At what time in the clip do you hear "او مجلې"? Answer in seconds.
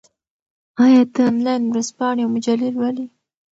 2.23-2.69